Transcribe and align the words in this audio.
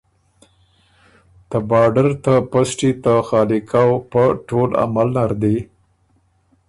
ته 1.49 1.57
بارډر 1.69 2.09
ته 2.25 2.33
پسټي 2.51 2.91
ته 3.03 3.13
خالی 3.27 3.59
کؤ 3.71 3.91
پۀ 4.11 4.23
ټول 4.47 4.69
عمل 4.83 5.09
نر 5.17 5.31
دی 5.41 5.57